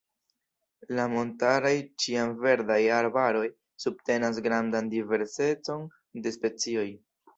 La 0.99 1.03
montaraj 1.09 1.73
ĉiamverdaj 2.05 2.79
arbaroj 3.01 3.45
subtenas 3.85 4.41
grandan 4.49 4.91
diversecon 4.95 5.85
de 6.25 6.33
specioj. 6.41 6.89